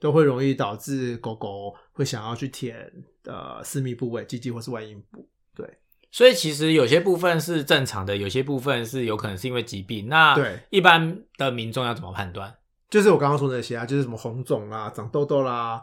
[0.00, 2.92] 都会容易导致狗狗会想要去舔
[3.22, 5.30] 呃私密部位，鸡鸡或是外阴部。
[5.54, 5.78] 对
[6.16, 10.08] 所以其实有些部分是正常的，有些部分是有可能是因为疾病。
[10.08, 12.54] 那对一般的民众要怎么判断？
[12.88, 15.82] 就是我刚刚说那些啊，就是什么红肿啦、长痘痘啦，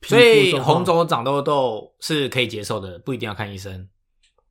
[0.00, 3.88] 皮肤所以状况红肿、长痘痘是可以接受的，不一定要看医生。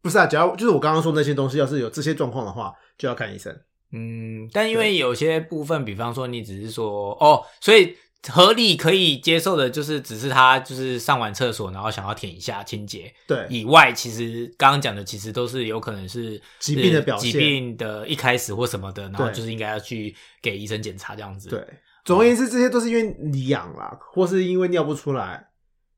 [0.02, 3.56] 不是啊，只要就是我刚刚说那些东西，要是有这些状况的话，就要看医生。
[3.92, 7.96] 嗯，但因为有些部分，比方说你只是说哦，所以
[8.28, 21.48] 合理可以接受的，就是只是他就是上完厕所，然后想要舔一下清洁对，以外，其实刚刚讲的其实都是有可能是疾病的表现疾病的一开始或什么的，然后就是应该要去给医生检查这样子。
[21.48, 21.66] 对，
[22.04, 25.52] 总而言之，这些都是因为你痒啦，或是因为尿不出来，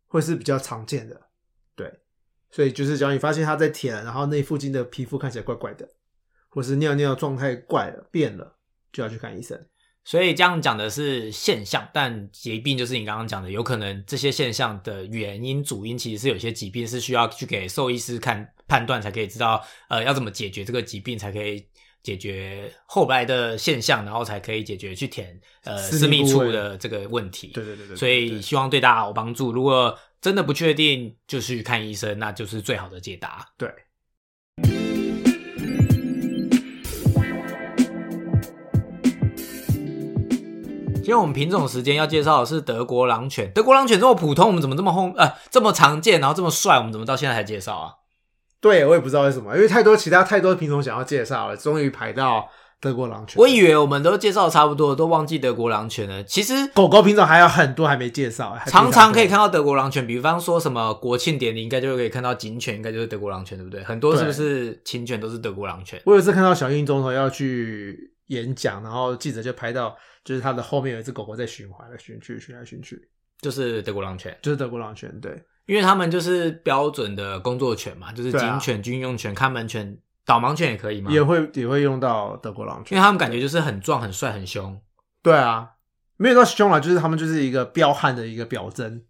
[0.08, 1.20] 会是比较常见的。
[1.76, 1.92] 对，
[2.52, 5.90] 所以就是只要你发现他在舔，然后那附近的皮肤看起来怪怪的，
[6.50, 8.58] 或是尿尿状态怪了变了，
[8.94, 9.60] 就要去看医生。
[10.04, 21.64] 所以这样讲的是现象，但疾病就是你刚刚讲的，有可能这些现象的原因主因其实是有些疾病是需要去给兽医师看判断才可以知道，呃，要怎么解决这个疾病，才可以
[22.02, 27.50] 解决后来的现象，然后才可以解决去填呃私私密处的这个问题。
[27.50, 29.52] 对对对对对所以希望对大家有帮助。
[29.52, 33.48] 如果真的不确定，就去看医生，那就是最好的解答。
[33.56, 33.70] 对，
[41.02, 43.52] 今天我们品种时间要介绍的是德国狼犬。
[43.56, 47.94] 德国狼犬这么普通，我们怎么这么后呃这么常见，然后这么帅，我们怎么到现在才介绍啊？
[48.60, 52.48] 对我也不知道为什么，因为太多其他太多品种想要介绍了，终于排到
[52.80, 53.42] 德国狼犬。
[53.42, 56.24] 我以为我们都介绍差不多，都忘记德国狼犬了。
[56.24, 59.32] 其实狗狗品种还有很多还没介绍，还常常可以看。
[59.32, 63.84] 看到德国狼犬，比方说什么国庆典礼，应该就可以看到警犬，应该就是德国狼犬，对不对？
[63.84, 66.00] 很多是不是警犬都是德国狼犬？
[66.06, 73.02] 我有一次看到小英总统要去演讲，然后记者就拍到，就是它的后面有一只狗狗在循环来循去，循来循去，
[73.40, 75.20] 就是德国狼犬，就是德国狼犬。
[75.20, 81.12] 对，因为他们就是标准的工作犬嘛，就是对啊警犬、军用犬、看门犬、导盲犬也可以嘛？
[81.12, 84.80] 也会也会用到德国狼犬，因为他们感觉就是很壮、很帅、很凶。
[85.24, 85.68] 对啊，
[86.18, 89.04] 没有到凶啊，就是他们就是一个彪悍的一个表征，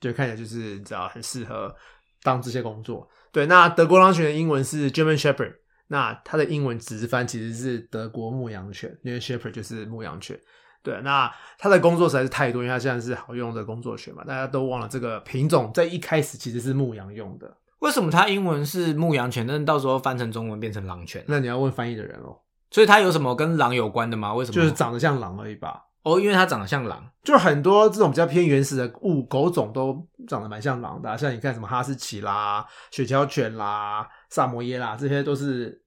[0.00, 1.74] 就看起来就是你知道很适合
[2.22, 3.08] 当这些工作。
[3.32, 5.54] 对，那德国狼犬的英文是 German Shepherd，
[5.86, 10.38] 那它的英文直翻其实是德国牧羊犬，因为 Shepherd 就是牧羊犬。
[10.82, 17.56] 对，那他的工作实在是太多，因为他现在是好用的工作犬嘛，大家都忘了这个品种在一开始其实是牧羊用的。
[17.80, 21.24] 为什么它英文是牧羊犬，但到时候翻成中文变成狼犬？
[21.28, 22.36] 那你要问翻译的人哦，
[22.70, 24.34] 所以它有什么跟狼有关的吗？
[24.34, 24.54] 为什么？
[24.54, 25.84] 就是长得像狼而已吧。
[26.02, 27.08] 哦，因为它长得像狼。
[27.22, 35.82] 就很多这种比较偏原始的物狗种都长得蛮像狼的啊、像你看什么哈士奇啦、雪橇犬啦、萨摩耶啦，这些都是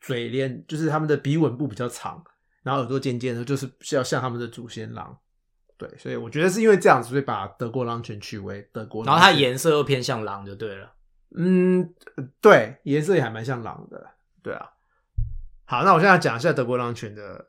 [0.00, 2.22] 嘴脸，就是他们的鼻吻部比较长，
[2.62, 5.16] 然后耳朵尖尖的，就是要像他们的祖先狼。
[5.76, 9.14] 对，所以我觉得是因为这样子，所以把德国狼犬取为德国狼。
[9.14, 10.92] 然后它颜色又偏向狼，就对了。
[11.36, 11.92] 嗯，
[12.40, 14.06] 对，颜色也还蛮像狼的，
[14.42, 14.68] 对啊。
[15.64, 17.48] 好，那我现在讲一下德国狼犬的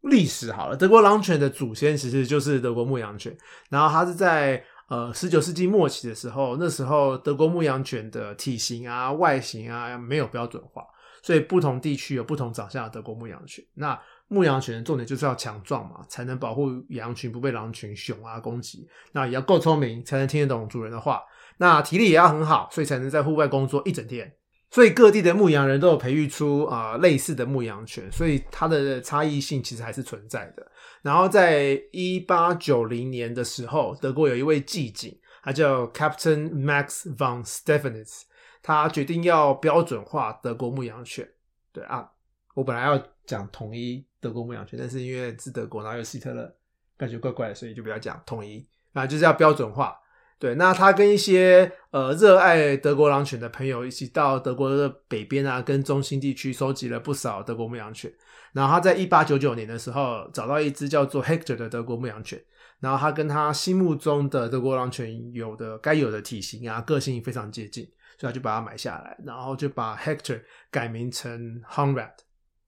[0.00, 0.76] 历史好了。
[0.76, 3.36] 德国狼犬的祖先其实就是德国牧羊犬，
[3.68, 10.82] 然后它是在呃十九世纪末期的时候，那时候德国牧羊犬的体型啊、外形啊没有标准化，
[11.22, 13.64] 所以不同地区有不同长相的德国牧羊犬。
[13.74, 18.88] 那牧羊犬的重点就是要强壮嘛，才能保护羊群不被狼群、熊啊攻击。
[19.12, 21.22] 那也要够聪明，才能听得懂主人的话。
[21.58, 24.32] 那体力也要很好，所以才能在户外工作一整天。
[24.70, 30.70] 所以各地的牧羊人都有培育出啊、类似的牧羊犬，所以它的差异性其实还是存在的。
[31.02, 38.22] 然后在一八九零年的时候，德国有一位骑警，他叫 Captain Max von Stephanitz，
[38.60, 41.26] 他决定要标准化德国牧羊犬。
[41.72, 42.10] 对啊，
[42.54, 46.54] 我本来要讲统一德国牧羊犬，但是因为是德国，然后有希特勒，
[46.96, 49.96] 感觉怪怪的，所以就不要讲统一，啊，就是要标准化。
[50.38, 58.12] 对，那他跟一些呃热爱德国狼犬的朋友一起到德国的北边啊，跟中心地区收集了不少德国牧羊犬。
[58.52, 62.38] 然后他在一八九九年的时候找到一只叫做 Hector 的德国牧羊犬，
[62.80, 67.84] 然后他跟他心目中的德国狼犬有的该有的体型啊、个性非常接近，
[68.18, 72.12] 所以他就把它买下来，然后就把 Hector 改名成 Honrad。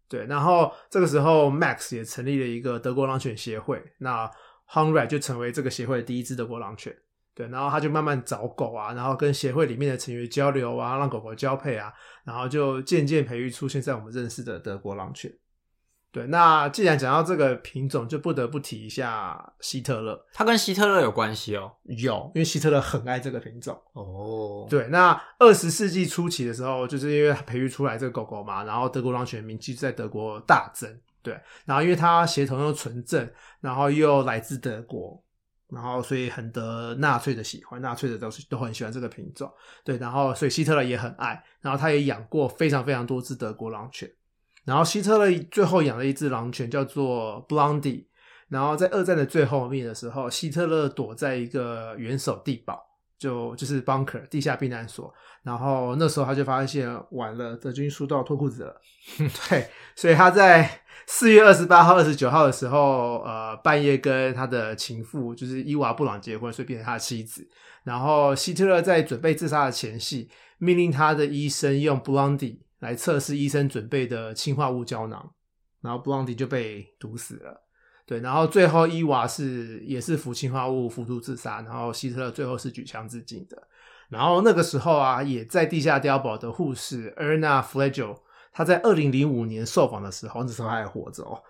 [0.08, 4.30] 对，然后这个时候 Max 也成立了一个德国狼犬协会，那
[4.70, 6.96] Hungry 就成为这个协会的第一只德国狼犬。
[7.34, 11.92] 对，然后他就慢慢找狗啊，然后跟协会里面的成员交流啊，让狗狗交配啊，
[12.24, 15.32] 然后就渐渐培育出现在我们认识的德国狼犬。
[16.10, 20.18] 对，那既然讲到这个品种，就不得不提一下希特勒。
[20.32, 21.70] 它跟希特勒有关系哦。
[21.84, 23.78] 有，因为希特勒很爱这个品种。
[23.92, 30.98] 哦，对，那二十世纪初期的时候，就是因为他培育出来这个狗狗嘛，然后德国狼犬名气就在德国大增。
[31.20, 35.22] 对，然后因为它协同又纯正，然后又来自德国，
[35.68, 39.52] 然后所以很得纳粹的喜欢，纳粹的都是都很喜欢这个品种。
[39.84, 44.10] 对，然后所以希特勒也很爱，然后他也养过非常非常多只德国狼犬。
[44.68, 48.04] 然后希特勒最后养了一只狼犬叫做 Blondie，
[48.50, 52.78] 然后在二战的最后面的时候，希特勒躲在一个元首地堡，
[53.18, 55.10] 就就是 bunker 地下避难所，
[55.42, 58.80] 然后那时候他就发现完了，德军输到脱裤子了，
[59.48, 67.48] 对，所以他在四月二十八号、二十九号的时候，呃，半夜跟他的情妇就是伊娃布朗结婚，所以变成他的妻子。
[67.84, 70.28] 然后希特勒在准备自杀的前夕，
[70.58, 75.32] 命令他的医生用 Blondie 来测试医生准备的氰化物胶囊，
[75.80, 77.64] 然后布朗迪就被毒死了。
[78.06, 83.62] 对，然后最后伊娃是也是服氰化物服毒自杀，然后希特勒最后是举枪自尽的。
[84.08, 88.16] 然后那个时候啊，也在地下碉堡的护士 Erna Flegel，
[88.52, 91.42] 他在二零零五年受访的时候，那时候还活着哦。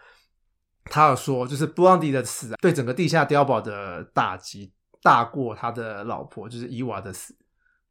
[0.86, 7.36] 他有说，就是布朗迪的死、啊、对整个地下碉堡的打击大过他的老婆，就是伊娃的死。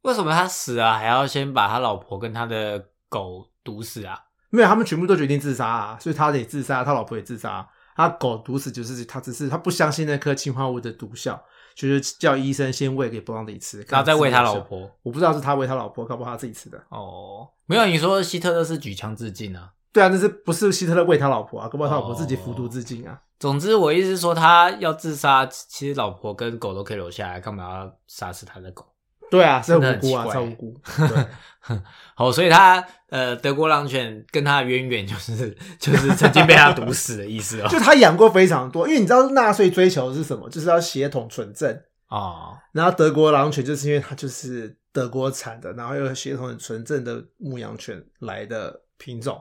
[0.02, 4.18] 为什么他死啊还要先把他老婆跟他的狗毒死啊？
[4.50, 7.68] 没有，他们全部都决定自杀啊，所以他也自杀，他老婆也自杀。
[7.96, 11.42] 他狗毒死就是他只是他不相信那颗氰化物的毒效，
[11.74, 14.88] 就是叫医生先喂给布朗迪吃，然后再喂他老婆。
[15.02, 16.80] 我不知道是他喂他老婆，搞不好他自己吃的。
[16.90, 19.72] 哦，没有，你说希特勒是举枪自尽啊？
[19.92, 21.68] 对啊，那是不是希特勒喂他老婆啊？
[21.68, 23.20] 搞不好他老婆自己服毒自尽啊？
[23.40, 28.86] 总之，我意思是说，他要自杀，其实老婆跟狗都可以留下来，干嘛要杀死他的狗？
[29.30, 30.80] 对啊，是无辜啊，超无辜。
[30.96, 31.76] 对，
[32.16, 37.68] 好，所以他呃，德国狼犬跟他的渊源就是就是曾经被他毒死的意思哦。
[37.70, 40.48] 就他养过非常多，因为你知道纳粹追求的是什么？
[40.48, 41.78] 就是要血统纯正。
[42.08, 49.38] 哦，然后德国狼犬就是因为它就是德国产的，然后又血统很纯正的牧羊犬来的品种，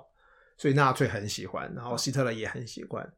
[0.57, 3.09] 所以纳粹很喜欢，然后希特勒也很喜欢。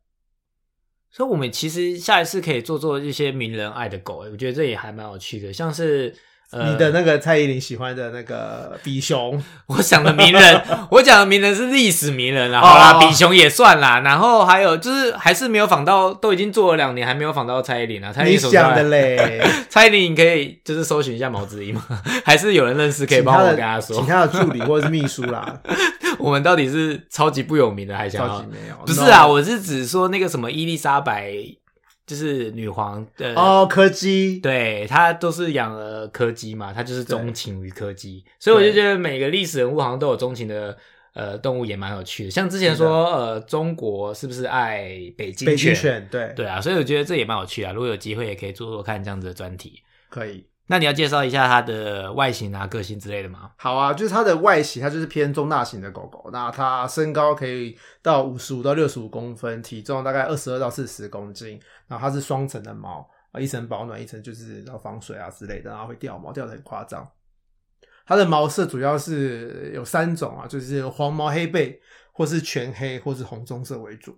[1.10, 6.16] 所以我们其实下一次可以做做一些名人爱的狗，我觉得这也还蛮有趣的，像是。
[6.52, 12.60] 呃、你的那个蔡依林喜欢的那个比熊， 我想的名人，我讲的名人是历史名人啦。
[12.60, 14.00] 好啦，哦比熊也算啦。
[14.00, 18.12] 然后还有就是，还是没有仿到，都已经做了两年，还没有仿到蔡依林啊。
[18.12, 19.42] 蔡依你林想的嘞？
[19.70, 21.86] 蔡依林，你可以就是搜寻一下毛子怡吗？
[22.26, 23.96] 还是有人认识可以帮我跟他说？
[23.96, 25.60] 请他的助理或者是秘书啦，
[26.18, 28.48] 我们到底是超级不有名的，还想要超级？
[28.52, 28.76] 没有。
[28.88, 31.32] 不是啊我是指说那个什么伊丽莎白，
[32.10, 40.76] 就是女皇的哦，柯基，对他都是养了柯基嘛，他就是钟情于柯基，所以我就觉得每个历史人物好像都有钟情的
[41.14, 42.32] 呃动物，也蛮有趣的。
[42.32, 47.72] 像之前说呃中国是不是爱北京北京犬，对对啊，所以我觉得这也蛮有趣啊。
[47.72, 49.84] 如果有机会，也可以做做看这样子的专题。
[50.10, 50.44] 可以。
[50.72, 53.50] 那你要介绍一下它的外形啊、个性之类的吗？
[53.58, 56.30] 好啊，就是它的外形，它就是偏中大型的狗狗。
[56.32, 61.60] 那它身高可以到五十五到六十五公分，体重大概二十二到四十公斤。
[61.90, 67.06] 然后它是双层的毛啊，一层保暖，一层就是然后防水啊之类的，然后会掉毛，掉的很夸张。
[68.06, 71.80] 它的毛色主要是有三种啊，就是黄毛黑背，
[72.14, 74.18] 或是全黑，或是红棕色为主。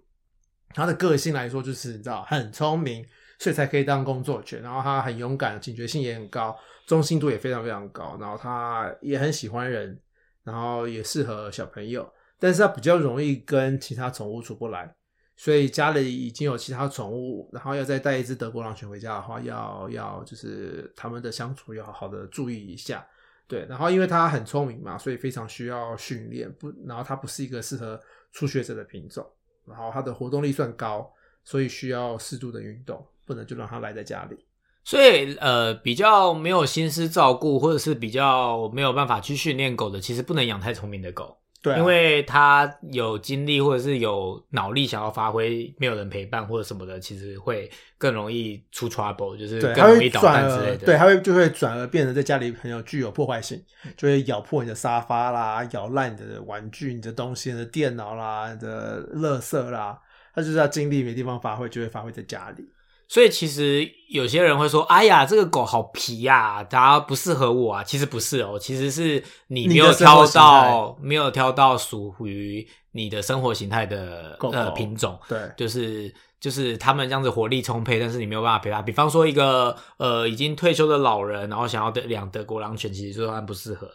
[0.74, 3.06] 它的个性来说，就是你知道很聪明，
[3.40, 4.62] 所以才可以当工作犬。
[4.62, 6.58] 然后它很勇敢，警觉性也很高，
[6.88, 8.18] 忠心度也非常非常高。
[8.20, 10.00] 然后它也很喜欢人，
[10.44, 14.90] 然后也适合小朋友，但是它比较容易跟其他宠物处不来。
[15.36, 23.06] 所以家里已经有其他宠物，然后要再带一只德国狼犬回家的话，要要就是他们的相处要好好的注意一下。
[23.48, 26.50] 对，然后因为它很聪明嘛，所以非常需要训练。
[26.54, 28.00] 不，然后它不是一个适合
[28.32, 29.28] 初学者的品种，
[29.66, 31.12] 然后它的活动力算高，
[31.44, 34.38] 所以需要适度的运动，不能就让它赖在家里。
[34.84, 41.38] 所以呃，比较没有心思照顾，或者是比较没有办法去训练狗的，其实不能养太聪明的狗。
[41.62, 47.70] 对啊、因为他有精力或者是有脑力想要发挥，没有人陪伴或者什么的，其实会
[48.00, 50.86] 更容易出 trouble，就是更容易捣蛋之类的。
[50.88, 53.64] 对，他会就会转而变得在家里很有具有破坏性，
[53.96, 60.00] 就会咬破你的沙发啦，咬烂你的玩具、你的东西、你的电脑啦、你的垃圾啦。
[60.34, 62.66] 他就是要精力没地方发挥，就会发挥在家里。
[63.12, 78.82] 所以其实有些人会说：“哎呀，这个狗好皮呀、它不适合我啊。”其实不是哦，其实是你没有挑到没有挑到属于你的生活形态的呃品种，对，就是就是他们这样子活力充沛，但是你没有办法陪它。
[78.82, 83.90] 比方说一个呃已经退休的老人，然后想要的养德国狼犬，其实就算不适合，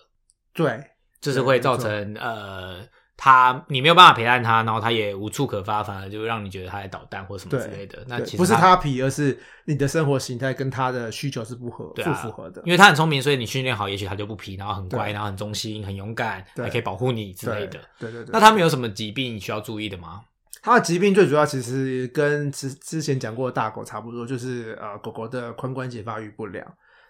[0.53, 0.79] 对，
[1.23, 8.05] 就是会造成呃他你没有办法陪伴他，然后他也无处可发，反而就让你觉得他在捣蛋或什么之类的。
[8.07, 12.61] 那其实不是他皮，而是你的生活形态跟他的需求是不合、对啊不符合的。
[12.65, 17.81] 因为他很聪明，所以你训练好，也许他就不皮，然后很乖，然后很忠心、很勇敢，对还可以保护你之类的。
[17.99, 18.31] 对对对。
[18.33, 20.23] 那他们有什么疾病需要注意的吗？
[20.63, 26.67] 它的疾病最主要其实跟之之前讲过的大狗差不多，就是呃狗狗的髋关节发育不良。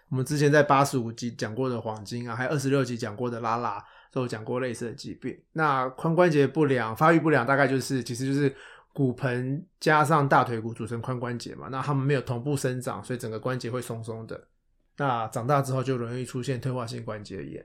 [0.09, 3.83] 我们之前在八十五集讲过的黄金啊，还有二十六集讲过的拉拉，
[4.21, 5.37] 都讲过类似的疾病。
[5.53, 8.53] 那髋关节不良、发育不良，大概就是其实就是
[8.93, 11.67] 骨盆加上大腿骨组成髋关节嘛。
[11.69, 14.47] 那它们没有同步生长，所以整个关节会松松的。
[14.97, 17.63] 那长大之后就容易出现退化性关节炎。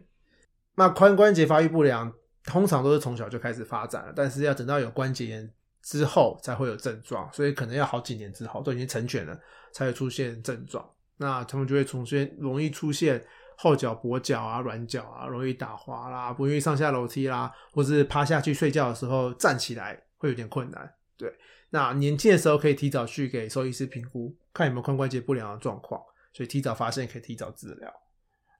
[0.74, 2.12] 那髋关节发育不良，
[2.44, 5.50] 通常都是从小就开始发展了，但是要等到有关节炎
[5.82, 9.38] 之后才会有症状，所以可能要好几年之后都已经成犬了，
[9.72, 10.86] 才会出现症状。
[11.16, 13.24] 那他们就会出现容易出现
[13.62, 20.92] 后脚跛脚啊、软脚啊，容易打滑啦，不愿意上下楼梯啦，或是趴下去睡觉的时候站起来会有点困难。
[21.16, 21.32] 对，
[21.70, 27.88] 那年轻的时候可以提早去给兽医师评估，看有没有髋关节不良的状况，所以提早发现可以提早治疗。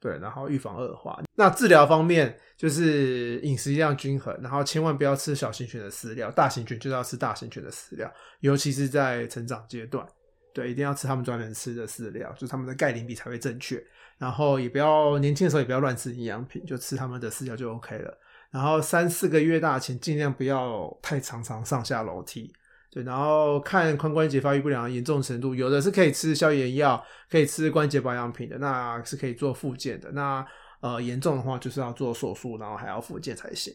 [0.00, 1.20] 对，然后预防恶化。
[1.34, 10.06] 那治疗方面就是饮食一定要均衡，然后千万不要吃小型犬的饲料，大型犬就是要吃大型犬的饲料，尤其是在成长阶段。
[10.54, 13.82] 对，一定要吃他们专门吃的饲料，就是他们的钙磷比才会正确。
[14.18, 18.18] 然后也不要年轻的时候也不要乱吃营养品，就吃他们的饲料就 OK 了。
[18.50, 22.52] 然后三四个月大前尽量不要太常常上下楼梯。
[22.90, 30.12] 对，然后看髋关节发育不良严重程度，有的是可以吃消炎药，可以吃关节保养品的，那是可以做复健的。
[30.12, 30.46] 那
[30.80, 33.74] 呃严重的话就是要做手术，然后还要复健才行。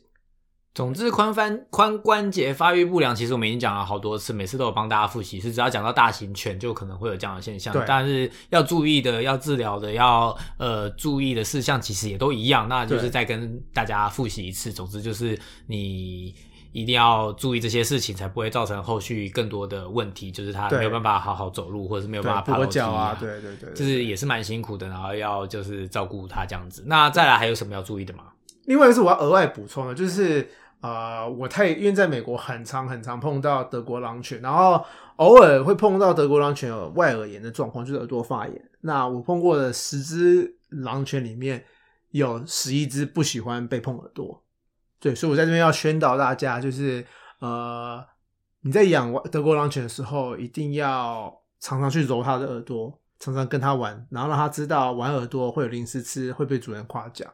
[0.77, 5.39] 总之，髋翻髋关节发育不良，其实我们已经讲了好多次，每次都有帮大家复习。
[5.39, 7.73] 是只要讲到大型犬，就可能会有这样的现象。
[7.73, 12.69] 对但是要注意的、要治疗的、要呃注意的事项，其实也都一样。
[12.69, 14.71] 那就是再跟大家复习一次。
[14.71, 16.35] 总之就是你
[16.71, 23.69] 一定要注意这些事情，才不会造成后续更多的问题，就是他对没有办法好好走路，或者是没有办法爬楼梯脚啊，对对对。
[23.71, 26.83] 对就是也是蛮辛苦的，然后要就是照顾他这样子。
[26.85, 28.25] 那再来还有什么要注意的吗？
[28.65, 30.45] 另外一个是我要额外补充的，就是
[30.81, 34.83] 呃，我太因为在美国很常很常碰到德国狼犬，然后
[35.15, 38.69] 偶尔会碰到德国狼犬有外耳炎的状况，就是耳朵发炎。
[38.81, 41.65] 那我碰过的十只狼犬里面
[42.11, 44.43] 有十一只不喜欢被碰耳朵，
[44.99, 47.05] 对，所以我在这边要宣导大家，就是
[47.39, 48.05] 呃，
[48.61, 57.27] 你在养德国狼犬的时候，一定要常常去揉它的耳朵，常常跟它玩，然后让它知道玩耳朵会有零食吃，会被主人夸奖。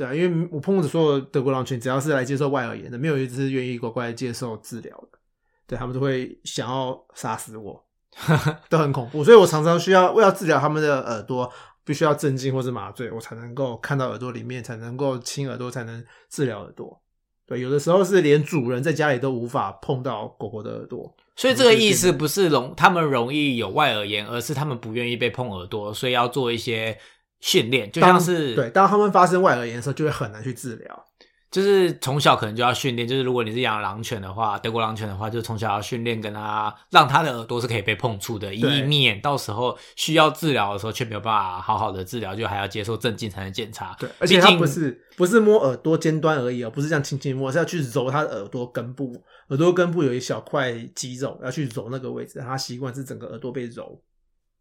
[0.00, 5.18] 对啊，因为我碰过的所有德国狼犬，只要是来接受外耳炎的，没有一只是愿意乖乖接受治疗的。
[5.66, 7.84] 对他们都会想要杀死我，
[8.70, 9.22] 都很恐怖。
[9.22, 11.52] 所以我常常需要为了治疗他们的耳朵，
[11.84, 16.98] 必须要镇静或是麻醉，我才能够看到耳朵里面，才能够亲耳朵，才能治疗耳朵。
[17.46, 21.14] 对，有的时候是连主人在家里都无法碰到狗狗的耳朵。
[21.36, 26.96] 所以这个意思不是容他们容易有外耳炎，而是他们不愿意被碰耳朵，所以要做一些
[27.40, 31.06] 训练，就像是对，当他们发生外耳炎的时候，就会很难去治疗。
[31.50, 43.96] 就是从小可能就要训练，就是如果你是养狼犬的话，德国狼犬的话，就从小要训练跟它让它的耳朵是可以被碰触的，以免到时候需要治疗的时候却没有办法好好的治疗，就还要接受镇静才能检查。
[43.98, 49.20] 对，而且它不是不是摸耳朵尖端而已哦，不是这样轻轻摸，是要去揉它的耳朵根部。
[49.48, 54.00] 耳朵根部有一小块肌肉，要去揉那个位置，让它习惯是整个耳朵被揉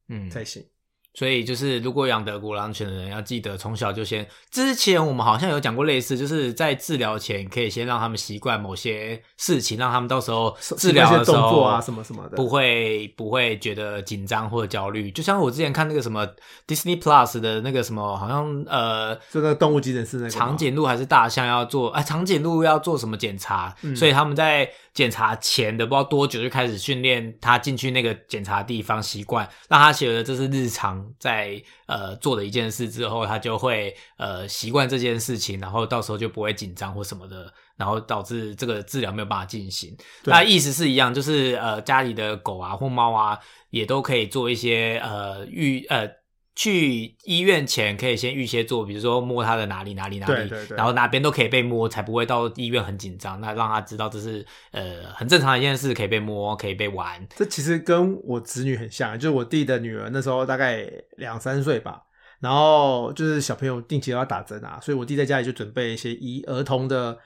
[0.07, 0.65] 嗯，才行。
[1.13, 4.25] 所以就是，如果养德国狼犬的人，要记得从小就先。
[4.51, 15.11] 之前我们好像有讲过类似，就是在治疗前可以先让他们习惯某些事情，让他们到时候治疗的时候动作啊什么什么的，不会不会觉得紧张或者焦虑。
[15.11, 16.25] 就像我之前看那个什么
[16.67, 23.75] Disney Plus 的那个什么，好像呃就那个动物急诊室那个长颈鹿还是大象要做啊，长颈鹿要做什么检查？
[23.81, 39.95] 嗯所以他们在检查前的不知道多久就开始训练他进去那个检查地方习惯，让他觉得这是日常在呃做的一件事之后，他就会呃习惯这件事情，然后到时候就不会紧张或什么的，然后导致这个治疗没有办法进行。
[40.23, 43.39] 那意思是一样，就是呃家里的狗啊或猫啊
[43.69, 46.18] 也都可以做一些呃预呃。
[46.59, 53.39] 去医院前可以先预先做，比如说摸他的哪里哪里哪里，对对对然后哪边都可以被摸，才不会到医院很紧张。
[53.39, 57.25] 那让他知道这是呃很正常的一件事，可以被摸，可以被玩。
[57.33, 60.85] 这其实跟我侄女很像，就是我弟的女儿那时候大概
[61.15, 62.03] 两三岁吧，
[62.41, 67.17] 然后就是小朋友定期都要打针啊，所以我弟在家里就准备一些医儿童的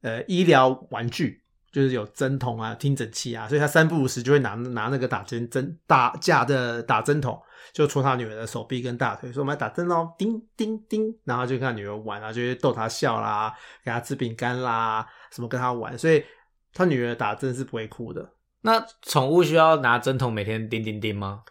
[0.00, 1.42] 呃医疗玩具，
[1.78, 7.40] 就是有针筒啊、听诊器啊，所以他三不五时就会拿拿那个打针针打架的打针筒，
[7.72, 13.54] 就戳他女儿的手臂跟大腿，说我们要打针哦，叮叮叮，然后就跟他女儿玩啊，就会逗她笑啦，
[13.84, 16.24] 给她吃饼干啦，什么跟她玩，所以
[16.74, 18.28] 他女儿打针是不会哭的。
[18.62, 21.42] 那宠物需要拿针筒每天叮叮叮吗？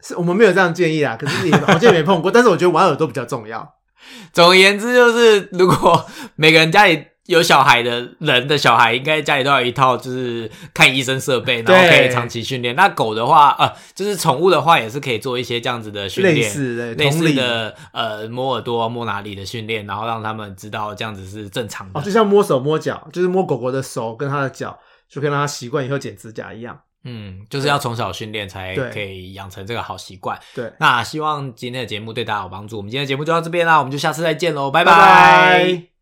[0.00, 3.76] 是我们没有这样建议啊，可是你好像也没碰过，但是我觉得玩耳朵比较重要。
[4.34, 12.74] 总而言之，就是如果每个人家里有小孩的人的小孩，应该家里都有一套就是看医生设备，然后可以长期训练。
[12.76, 22.00] 那狗的话，呃，就是宠物的话，也是可以做一些这样子的训练，类似的类似的呃摸耳朵、摸哪里的训练，然后让他们知道这样子是正常的。
[22.00, 26.78] 哦，就像摸手摸脚，就是摸狗狗的手跟它的脚，就可以让它习惯以后剪指甲一样。
[27.08, 30.36] 嗯，就是要从小训练才可以养成这个好习惯。
[30.54, 32.76] 对，那希望今天的节目对大家有帮助。
[32.76, 35.95] 我们今天的节目就到这边啦，我们就下次再见喽，拜拜拜